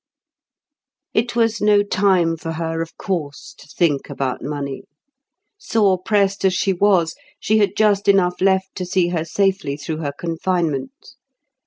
It 1.13 1.35
was 1.35 1.61
no 1.61 1.83
time 1.83 2.35
for 2.35 2.53
her, 2.53 2.81
of 2.81 2.97
course, 2.97 3.53
to 3.59 3.67
think 3.67 4.09
about 4.09 4.41
money. 4.41 4.85
Sore 5.59 6.01
pressed 6.01 6.43
as 6.43 6.55
she 6.55 6.73
was, 6.73 7.13
she 7.39 7.59
had 7.59 7.75
just 7.77 8.07
enough 8.07 8.41
left 8.41 8.73
to 8.77 8.85
see 8.87 9.09
her 9.09 9.23
safely 9.23 9.77
through 9.77 9.97
her 9.97 10.13
confinement. 10.17 11.13